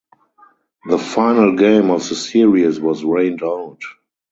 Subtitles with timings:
[0.89, 3.83] The final game of the series was rained out.